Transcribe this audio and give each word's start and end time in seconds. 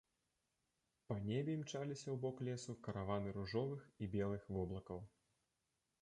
Па 1.09 1.17
небе 1.27 1.51
імчаліся 1.57 2.07
ў 2.11 2.17
бок 2.25 2.35
лесу 2.49 2.75
караваны 2.89 3.37
ружовых 3.39 3.81
і 4.07 4.11
белых 4.19 4.49
воблакаў. 4.57 4.99